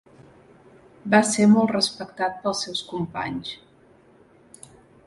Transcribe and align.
Va 1.15 1.19
ser 1.33 1.45
molt 1.51 1.75
respectat 1.75 2.41
pels 2.47 2.65
seus 2.67 2.83
companys. 2.95 3.55